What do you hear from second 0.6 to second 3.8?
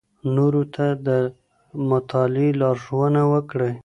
ته د مطالعې لارښوونه وکړئ.